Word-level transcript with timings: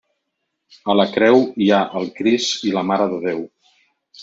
A 0.93 0.95
la 0.99 1.05
creu 1.17 1.37
hi 1.65 1.69
ha 1.75 1.83
el 2.01 2.09
Crist 2.17 2.67
i 2.71 2.75
la 2.79 2.85
Mare 2.91 3.09
de 3.15 3.23
Déu. 3.29 3.47